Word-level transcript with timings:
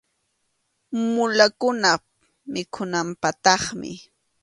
Mulakunap 1.13 2.03
mikhunanpaqtaqmi. 2.51 3.91